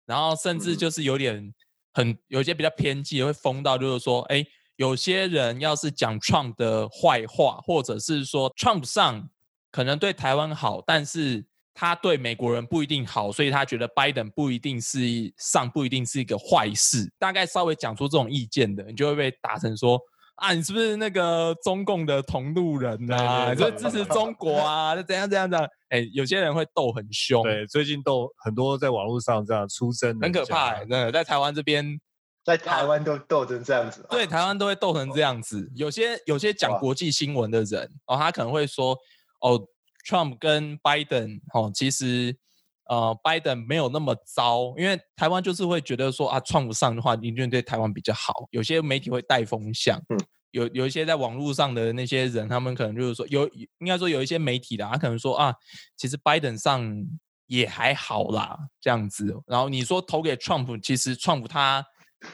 [0.05, 1.53] 然后甚至嗯就是有点
[1.93, 4.45] 很有些比较偏激，会疯到就是说，哎，
[4.75, 9.29] 有些人要是讲 Trump 的坏话，或者是说 Trump 上
[9.71, 14.99] 可能对台湾好，但是他对美国人不一定好，所以他觉得 Biden 不一定是
[15.37, 17.07] 上不一定是一个坏事。
[17.19, 19.99] 大概稍微讲出这种意见的，你就会被打成说。
[20.35, 23.53] 啊，你是不是那个中共的同路人啊？
[23.53, 24.93] 你对对是不是支持中国啊？
[25.01, 25.65] 怎样怎样怎样？
[25.87, 30.79] 哎、有些人会斗很凶，对，最近斗很多在网络上这样出征，很可怕、欸。
[30.79, 31.97] 真的，在台湾这边，
[32.43, 35.71] 在台湾都斗成这样子、哦，对台湾都会斗成这样子。
[35.73, 38.97] 有些有些讲国际新闻的人哦，他可能会说
[39.39, 39.65] 哦
[40.05, 42.37] ，Trump 跟 Biden 哦，其实
[42.85, 48.47] 呃，Biden 没有那么糟，因为台湾就是会觉得说啊，Trump 上的话，一定对台湾比较好。
[48.51, 50.19] 有些媒体会带风向，嗯
[50.51, 53.45] 有有一些在网络上的那些人，他们可能就是说有
[53.79, 55.53] 应该说有一些媒体的，他可能说啊，
[55.97, 57.05] 其实 Biden 上
[57.47, 59.35] 也还好啦，这样子。
[59.47, 61.85] 然后你说投给 Trump，其实 Trump 他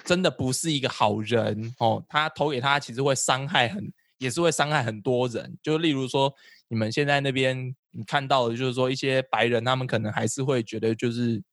[0.06, 5.58] 真的不是一个好人哦，他投给他其实会伤害很，也是会伤害很多人。
[5.64, 6.32] 就例如说，
[6.72, 11.44] 你们现在那边你看到的，就是说一些白人，他们可能还是会觉得就是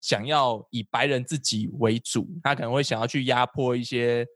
[0.00, 4.26] 想要以白人自己为主，他可能会想要去压迫一些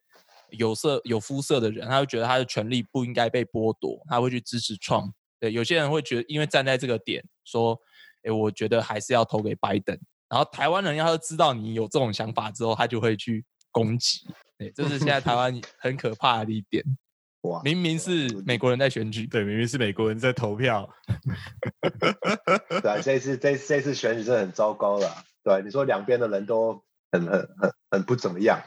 [0.50, 5.12] 有色有肤色的人，他会觉得他的权利不应该被剥夺，他会去支持创。
[5.40, 7.76] 对，有些人会觉得，因为站在这个点说，
[8.22, 9.98] 诶，我觉得还是要投给拜登。
[10.28, 14.20] 然后台湾人要知道你有这种想法之后，他就会去攻击。
[14.56, 16.84] 对，这是现在台湾很可怕的一点。
[17.42, 20.88] 哇，明明是美国人在选举，对，明明是美国人在投票，
[22.82, 25.24] 对啊，这一次这这次选举真的很糟糕了。
[25.44, 28.60] 对，你说两边的人都很很很很不怎么样。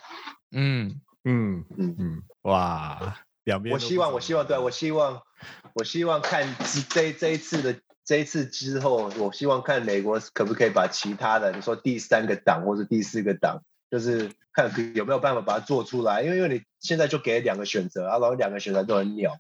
[0.56, 5.22] 嗯，嗯嗯嗯，哇，两边我希望，我希望，对我希望，
[5.74, 19.38] 我希望看这这这一次的这一次之后，我希望看美国可不可以把其他的，你说第三个党或者第四个党，就是看可有没有办法把它做出来，因为因为你现在就给两个选择啊，然后两个选择都很鸟，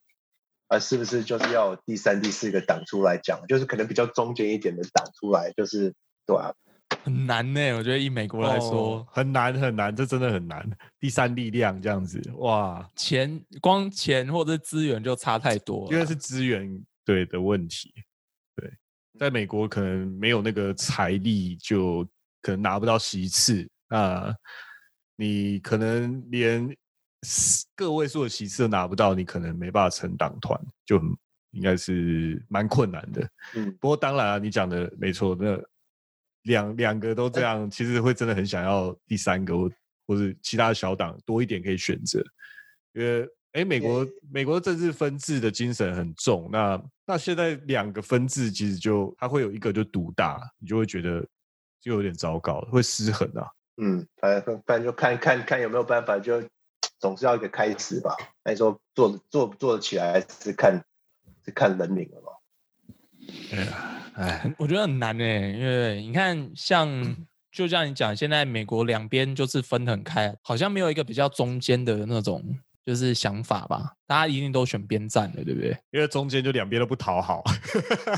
[0.67, 5.93] 啊，是不是就是要第三、第四个党出来讲，就是可能比较中间一点的党出来，就是
[6.25, 6.53] 对啊，
[7.03, 10.69] 很难呢、我觉得以美国来说，哦很难很难，这真的很难。
[10.99, 15.91] 第三力量这样子，哇，钱光钱或者是资源就差太多了。
[15.91, 17.93] 因为是资源对的问题，
[18.55, 18.69] 对，
[19.17, 22.05] 在美国可能没有那个财力，就
[22.41, 24.35] 可能拿不到席次那
[25.17, 26.75] 你可能连
[27.23, 31.07] 四个位数的席次都拿不到，你可能没办法成党团，就很
[31.51, 33.29] 应该是蛮困难的。
[33.53, 35.61] 嗯，不过当然啊，你讲的没错，那
[36.43, 39.69] 两两个都这样，其实会真的很想要第三个或
[40.07, 42.23] 或者其他小党多一点可以选择，
[42.93, 51.19] 因为哎，美国美国政治分治的精神很重，那那现在两个分治其实就它会有一个就独大，你就会觉得
[51.81, 53.45] 就有点糟糕，会失衡啊。
[53.83, 56.41] 嗯，反正反正就看看看有没有办法，就
[56.99, 58.15] 总是要一个开始吧。
[58.43, 60.85] 那你说做做不做得起来，还是看
[61.43, 62.07] 是看人民。
[64.15, 67.15] 哎，我觉得很难呢、因为你看，像
[67.51, 72.43] 就像你讲，现在美国两边就是分得很开，好像没有一个比较中间的那种
[72.85, 75.75] 就是想法吧，大家一定都选边站的，对不对？
[75.91, 77.43] 因为中间就两边都不讨好。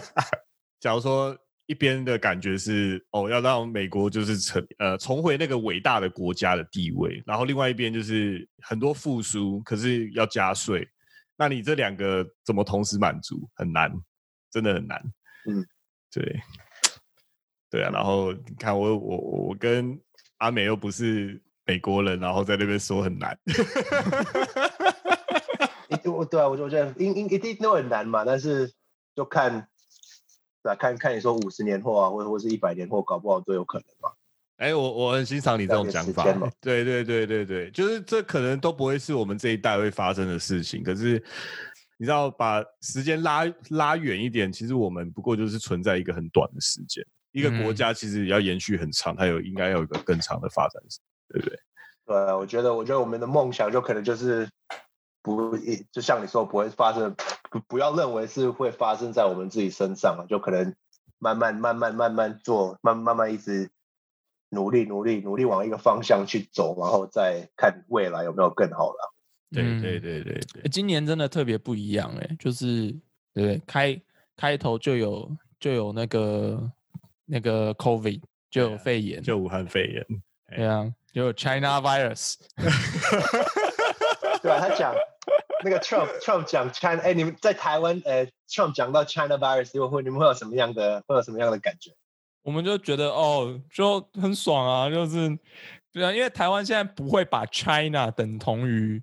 [0.80, 10.88] 假如说一边的感觉是哦，要让美国就是成呃重回那个伟大的国家的地位，然后另外一边就是很多复苏，可是要加税，
[11.38, 13.49] 那你这两个怎么同时满足？
[13.56, 13.91] 很难，
[14.52, 15.02] 真的很难。
[15.49, 15.65] 嗯，
[16.12, 16.41] 对，
[17.69, 17.89] 对啊。
[17.91, 19.97] 然后你看我我我跟
[20.38, 23.38] 阿美又不是美国人，然后在那边说很难。
[25.89, 28.69] 一我对啊，我就我觉得应应一定都很难嘛，但是
[29.15, 29.69] 就看
[30.63, 34.10] 对啊，看看你说五十年后啊，或者或是一百年后，搞不好都有可能嘛。
[34.58, 36.23] 哎，我我很欣赏你这种讲法。
[36.62, 40.82] 对对对对对，就是这可能都不会是我们这一代会发生的事情。
[40.82, 41.21] 可是
[41.97, 47.06] 你知道，把时间拉拉远一点，其实我们不过就是存在一个很短的时间。
[47.34, 50.99] 一个国嗯家其实要延续很长，它有应该要有一个更长的发展史，
[51.30, 51.60] 对不对？
[52.06, 54.47] 对啊，我觉得，我觉得我们的梦想就可能就是
[55.23, 57.15] 不一，就像你说，不会发生，
[57.54, 60.76] 不不要认为是会发生在我们自己身上啊，就可能
[61.20, 63.70] 慢慢慢慢慢慢做，慢慢慢一直
[64.50, 69.13] 努力努力努力往一个方向去走，然后再看未来有没有更好了。
[69.52, 72.92] 对嗯对对对今年真的特别不一样哎、就是
[73.36, 73.62] 对？
[73.68, 74.02] 开
[74.36, 76.72] 开头就有就有那个
[77.26, 80.04] 那个 COVID，就有肺炎，就武汉肺炎，
[80.56, 82.36] 对啊，就有 China virus，
[84.42, 84.96] 对啊，他讲
[85.63, 91.91] 那个 Trump Trump 讲 China，哎，你们在台湾，呃，Trump 讲到 China virus，会你们会有什么样的会有什么样的感觉？
[92.43, 95.30] 我们就觉得哦，就很爽啊，就是
[95.93, 99.02] 对啊，因为台湾现在不会把 China 等同于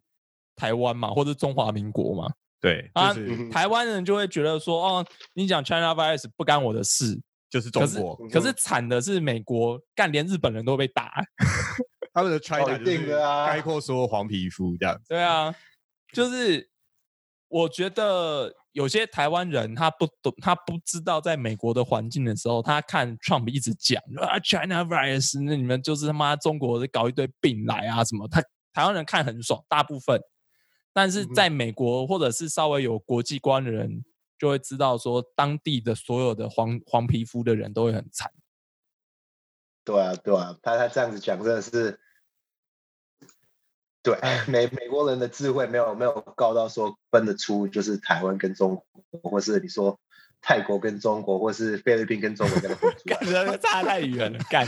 [0.56, 7.18] 台湾嘛，或者中华民国嘛，对，啊就是嗯台湾人就会觉得说，哦，你讲 China virus 不干我的事，
[7.48, 11.10] 就是中国，可是惨的是美国，干连日本人都被打，
[12.12, 15.04] 他们的 China 一就是定的啊概括所有黄皮肤这样子。
[15.08, 15.54] 对啊，
[16.12, 16.70] 就是
[17.48, 28.42] 我觉得有些台湾人他不懂，他不知道在美国的环境的时候，他看 Trump 一直讲啊 China virus，那你们就是他妈中国搞一堆病来啊什么，他
[28.72, 30.20] 台湾人看很爽，大部分，
[30.92, 34.04] 但是在美国或者是稍微有国际观的人。
[34.40, 38.32] 就会知道说，当地的所有的黄黄皮肤的人都会很惨。
[39.84, 42.00] 对啊，对啊，他他这样子讲真的是，
[44.02, 49.98] 对美美国人的智慧没有没有高到说分得出就是台湾跟中国，或是你说
[50.40, 53.28] 泰国跟中国，或是菲律宾跟中国这样分出来 干。
[53.28, 54.66] 真的差太远了，干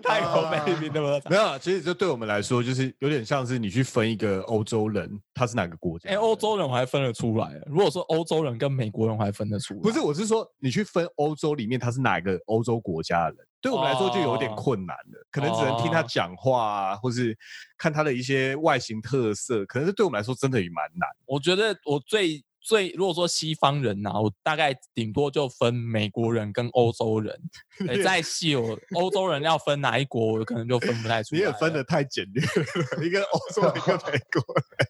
[0.00, 6.20] 泰国菲律宾那么没有啊，其实这对我们来说，就是有点像是你去分一个欧洲人，他是哪个国家哎，的？
[6.20, 7.60] 欧洲人我还分得出来。
[7.66, 9.80] 如果说欧洲人跟美国人，我还分得出来。
[9.80, 15.26] 不是，我是说你去分欧洲里面他是哪个欧洲国家的人，对我们来说就有点哦困难了。
[15.30, 17.36] 可能只能听他哦讲话啊，或是
[17.76, 21.08] 看他的一些外形特色，可能是对我们来说真的也蛮难。
[21.26, 27.40] 我觉得我最最，如果说西方人呐、我大概顶多就分美国人跟欧洲人。
[27.88, 31.40] 哎， 再细我欧洲人要分哪一国，我可能就分不太出来。
[31.40, 34.88] 你也分的，太简略了，一个欧洲人，一个美国人。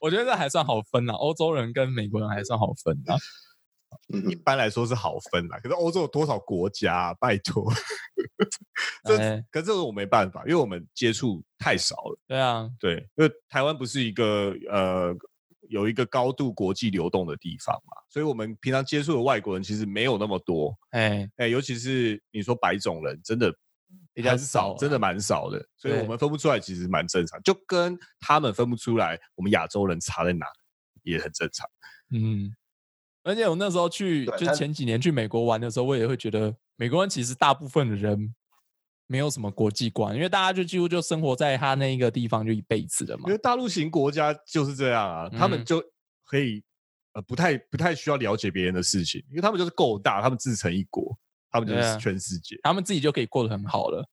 [0.00, 1.14] 我觉得这还算好分啦。
[1.14, 3.14] 欧洲人跟美国人还算好分啊。
[4.12, 7.70] 嗯一般来说是好分啦，可是欧洲有多少国家啊、拜托，
[9.04, 12.18] 这、哎可是这个我没办法，因为我们接触太少了。
[12.26, 15.14] 对啊，对，因为台湾不是一个呃
[15.68, 20.76] 有一个高度国际流动的地方嘛，所以我们平常接触的外国人其实没有那么多。
[20.90, 23.54] 哎，哎，尤其是你说白种人，真的
[24.12, 30.46] 比较很少，少真的啊蛮少的，所以我们分不出来，其实蛮正常，就跟他们分不出来我们亚洲人差在哪，
[31.02, 31.68] 也很正常。
[32.10, 32.54] 嗯。
[33.24, 38.34] 而且我那时候去，就前几年去美国玩的时候，我也会觉得美国人其实大部分的人
[39.08, 43.32] 没有什么国际观，因为大家就几乎就生活在他那一个地方就一辈子了嘛因。
[43.32, 45.82] 为大陆型国家就是这样啊，他们嗯就
[46.24, 46.62] 可以
[47.14, 51.18] 呃不太不太需要了解别人的事情，因为他们就是够大，他们自成一国，
[51.50, 52.60] 他们就是全世界。
[52.62, 54.06] 他们自己就可以过得很好了。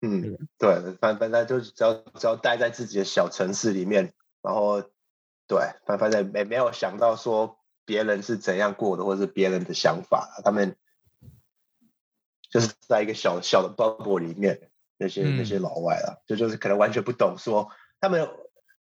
[0.00, 4.12] 嗯，对，反反正就是只要只要待在自己的小城市里面，
[4.42, 4.80] 然后
[5.46, 10.76] 对，反反正没没有想到说别人是怎样过的，或者是别人的想法，他们
[12.60, 15.62] 就是在一个小小的 bubble 里面，那些、那些嗯。
[15.62, 18.22] 老外啊，就就是可能完全不懂说他们，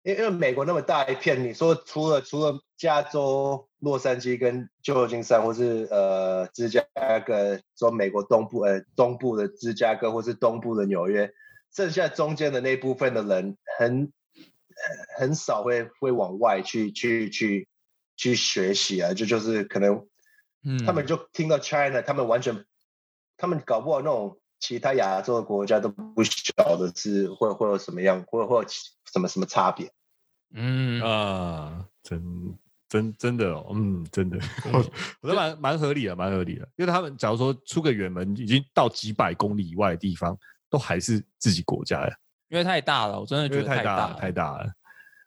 [0.03, 6.85] 因为因为美国那么大一片，你说除了除了加州洛杉矶跟旧金山，或是呃芝加
[7.27, 11.33] 哥，说美国东部呃东部的芝加哥，或是东部的纽约，
[11.75, 17.69] 剩下中间的那部分的人很呃很少会会往外去去去
[18.17, 20.07] 去学习啊，就就是可能
[20.65, 22.65] 嗯，他们就听到 China，他们完全，
[23.45, 28.79] 他们搞不好那种其他亚洲的国家都不晓得是会会有什么样，会会有其
[29.13, 29.93] 什么什么差别。
[30.55, 34.39] 嗯啊，真真真的哦，嗯，真的，
[34.73, 34.79] 我
[35.21, 36.67] 我觉得蛮蛮合理的，蛮合理的。
[36.77, 40.35] 因为他们假如说出个远门，已经到几百公里以外的地方，
[40.71, 42.17] 都还是自己国家呀，
[42.49, 44.73] 因为太大了，我真的因觉得太大了，太大了。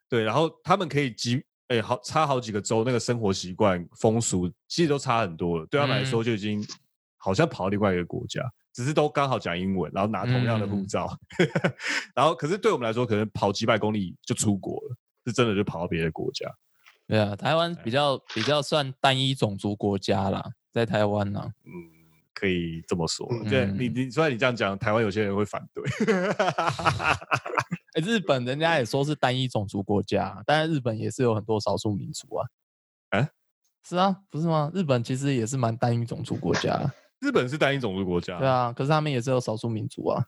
[0.09, 5.65] 对，然后他们可以几哎好差好几个州，那个生活习惯、风俗其实都差很多了。
[5.68, 6.65] 对他们来说，就已经
[7.18, 8.41] 好像跑到另外一个国家，
[8.74, 11.20] 只是都刚好讲英文，然后拿同样的护嗯照。
[12.15, 14.95] 然后，可是对我们来说，可能跑几百公里就出国了，
[15.26, 16.45] 是真的就跑到别的国家。
[17.07, 21.72] 对啊，台湾比较比较算单一种族国家啦，在台湾呢、嗯，
[22.34, 23.28] 可以这么说。
[23.32, 25.84] 嗯对，你你虽然你这样讲，台湾有些人会反对。
[27.93, 32.47] 哎，日本人家也说是单一种族国家，但是日本也是有很多少数民族啊。
[33.18, 33.30] 啊
[33.84, 34.70] 是啊，不是吗？
[34.74, 40.24] 日本其实也是蛮单一种族国家啊，日本是单一种族国家，对啊，可是他们也是有少数民族啊，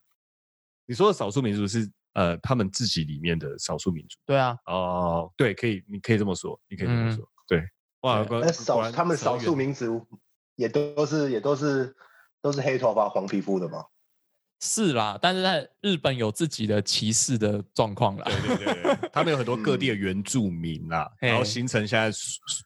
[0.86, 7.16] 你说的少数民族是呃他们自己里面的少数民族对啊，哦，对，可以，你可以这么说，你可以这么嗯。
[7.16, 7.64] 说，对，
[8.02, 10.08] 哇，那少他们少数民族
[10.56, 11.96] 也都是也都是
[12.42, 13.86] 都是黑头发黄皮肤的嘛。
[14.62, 18.26] 是啦，但是在日本有自己的歧视的状况啦。
[18.26, 22.12] 对对对对， 他们有很多各地的原住民啦，然后形成现在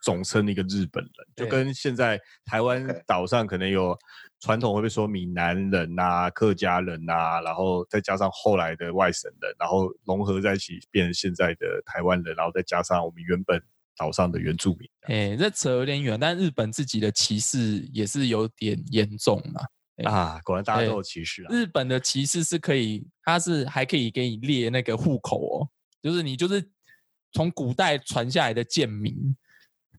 [0.02, 3.96] 总称的一个日本人，就跟现在台湾岛上可能有
[4.40, 13.62] 传统会被说闽南人呐、客家人呐、然后再加上后来的外省人，然后融合在一起变成现在的台湾人，然后再加上我们原本
[13.96, 14.90] 岛上的原住民。
[15.02, 19.64] 哎，这扯有点远，但日本自己的歧视也是有点严重啦。
[20.04, 21.48] 哎啊，果然大家都有歧视啊！
[21.50, 25.70] 日本的歧视是可以，它是还可以给你列那个户口哦，
[26.02, 26.70] 就是你就是
[27.32, 29.36] 从古代传下来的贱民，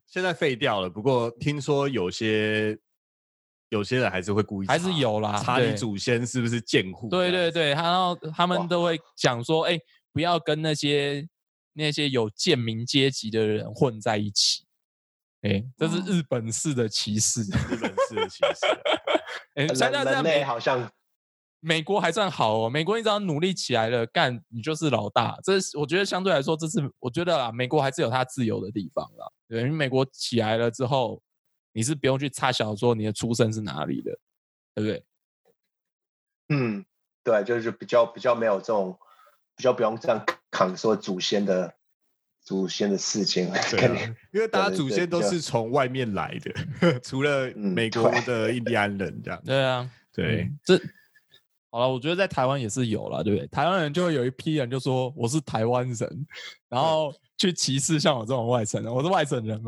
[0.07, 2.79] 现在废掉了，不过听说有些
[3.71, 7.09] 有些人还是会故意还是有啦查你祖先是不是贱户？
[7.09, 9.79] 对对对，然后他们都会讲说，哎，
[10.13, 11.27] 不要跟那些
[11.73, 14.65] 那些有贱民阶级的人混在一起。
[15.45, 17.43] 哎，这是嗯日本式的歧视。
[17.43, 18.81] 日本式的歧视啊。
[19.55, 20.91] 哎， 人像像这样人类美好像
[21.61, 25.39] 美国还算好哦，美国你只要努力起来了，干你就是老大。
[25.43, 29.31] 这是我觉得相对来说，这是我觉得啊，美国还是有它自由的地方啦。
[29.49, 31.23] 对，因为美国起来了之后，
[31.73, 34.19] 你是不用去插小说你的出身是哪里的，
[34.75, 35.07] 对不对？
[36.49, 36.85] 嗯，
[37.23, 38.99] 对，就是比较比较没有这种
[39.57, 41.75] 比较不用这样扛说祖先的
[42.45, 46.39] 祖先的事情，对跟你啊，因为大家祖先都是从外面来
[46.83, 49.43] 的， 除了嗯美国的印第安人这样。
[49.45, 50.43] 对 啊，对。
[50.43, 50.81] 嗯，这
[51.71, 53.49] 好了，我觉得在台湾也是有了，对不对？
[53.49, 56.27] 台湾人就会有一批人就说我是台湾人，
[56.69, 59.61] 然后去歧视像我这种外省人，我是外省人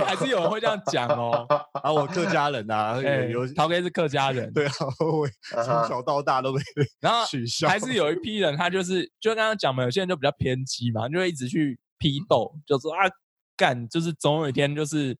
[0.00, 0.06] 吗？
[0.06, 1.46] 还是有人会这样讲哦。
[1.72, 5.28] 啊，我客家人啊，哎有有陶哥是客家人，对啊，我
[5.64, 6.60] 从小到大都被
[7.00, 13.00] 然后取笑，还是有一批人，他就是就刚刚讲嘛，有些人就比较偏激嘛，就会一直去批斗，就说啊
[13.56, 15.16] 干，就是总有一天就是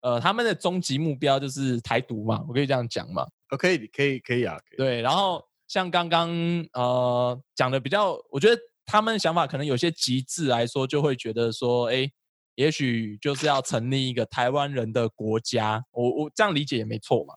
[0.00, 3.22] 呃他们的终极目标就是台独嘛，我可以这样讲嘛。
[3.50, 6.28] 哦可以可以可以啊，可以对，然后像刚刚
[6.72, 12.10] 呃讲的比较，我觉得他们想法可能有些极致来说，就会觉得说，哎，
[12.56, 17.34] 也许就是要成立一个台湾人的国家，我我这样理解也没错嘛。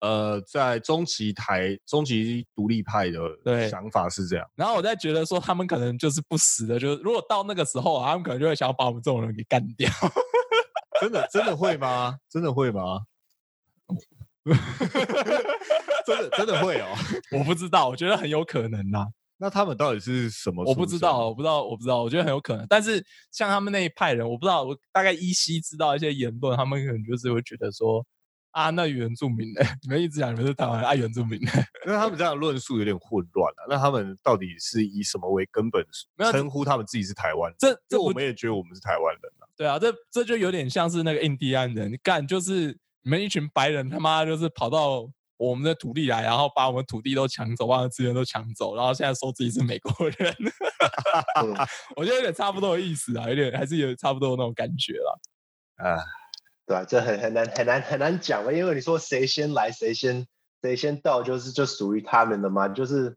[0.00, 9.90] 呃，在中期台中期独立派的想法是这样，然后我在觉得说，他们可能就是不死的，就是如果到那个时候啊，他们可能就会想要把我们这种人给干掉。
[11.00, 12.16] 真的真的会吗？
[12.28, 13.00] 真的会吗？
[16.04, 16.88] 真的真的会哦？
[17.38, 19.06] 我不知道，我觉得很有可能呐、
[19.42, 20.62] 那他们到底是什么？
[20.64, 22.64] 我不知道，我不知道，我不知道，我觉得很有可能。
[22.68, 28.06] 但是像他们那一派人，我不知道，我大概依稀知道一些言论，他们可能就是会觉得说，
[28.52, 29.60] 啊，那原住民呢？
[29.82, 31.50] 你们一直讲你们是台湾人爱原住民呢，
[31.84, 35.84] 因为他们这样论述有点混乱了、那他们到底是以什么为根本
[36.30, 37.56] 称呼他们自己是台湾人？
[37.58, 39.42] 这因为我们也觉得我们是台湾人啊。
[39.56, 45.10] 对啊，这这就有点像是那个印第安人干，就是你们一群白人他妈就是跑到
[45.48, 50.34] 我们的土地来，然后把我们土地都抢走，把我们资源都抢走，然后现在说自己是美国人，
[51.42, 51.52] 嗯
[51.96, 55.18] 我觉得有点差不多的意思啊，有点还是有差不多那种感觉啦。
[55.84, 56.04] 啊，
[56.64, 60.26] 对啊，这很很难很难很难讲了，因为你说谁先来谁先
[60.62, 63.16] 谁先到，就是就属于他们的嘛，就是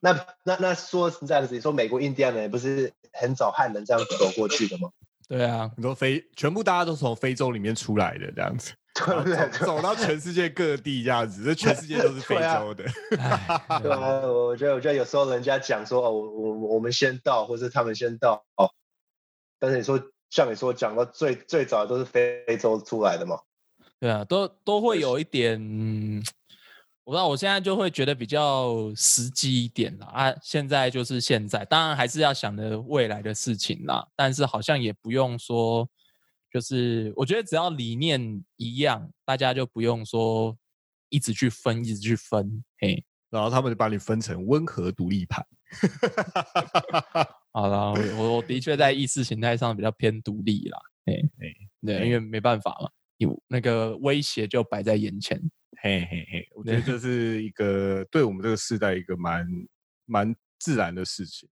[0.00, 0.12] 那
[0.42, 4.90] 那那说实在的，你说美国印第安人不是很早汉人这样走过去的吗？
[5.28, 8.72] 对啊，你说非全部大家都从非洲里面出来的这样子，
[9.06, 9.36] 对不对？
[9.50, 12.84] 走走到全世界各地这样子，这全世界都是 非洲的。
[13.18, 18.70] 唉对啊，我觉得我觉得有时候人家讲说哦，我我我们先到，或是他们先到哦，
[19.58, 23.38] 但是你说像你说讲到最最早都是非洲出来的嘛，
[23.98, 26.22] 对啊，都都会有一点，嗯
[27.04, 30.06] 我不知道，我现在就会觉得比较实际一点了。
[30.06, 34.06] 啊，现在就是现在，当然还是要想着未来的事情啦。
[34.16, 35.86] 但是好像也不用说，
[36.54, 40.56] 就是我觉得只要理念一样，大家就不用说
[41.08, 42.62] 一直去分，一直去分。
[42.78, 45.44] 嘿，然后他们就把你分成温和独立派。
[47.50, 50.78] 好了，我我我的确在意识形态上比较偏独立啦。
[51.04, 51.52] 嘿，嘿
[51.84, 55.36] 对，因为没办法嘛，有那个威胁就摆在眼前。
[55.82, 59.44] 嘿嘿嘿，我觉得这是一个对我们这个时代一个蛮
[60.04, 61.48] 蛮自然的事情。